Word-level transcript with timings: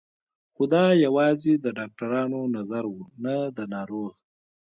خو 0.53 0.63
دا 0.73 0.85
يوازې 1.05 1.53
د 1.57 1.65
ډاکترانو 1.77 2.39
نظر 2.55 2.83
و 2.89 2.95
نه 3.23 3.35
د 3.57 3.59
ناروغ. 3.73 4.11